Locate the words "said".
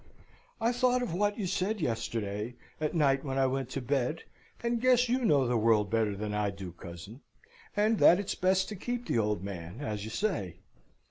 1.45-1.79